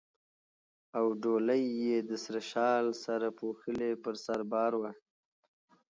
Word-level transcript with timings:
او 0.97 1.05
ډولۍ 1.21 1.63
یې 1.83 1.97
د 2.09 2.11
سره 2.23 2.41
شال 2.51 2.85
سره 3.05 3.27
پوښلې 3.39 3.91
پر 4.03 4.15
سر 4.25 4.39
بار 4.51 4.73
وه. 4.81 4.91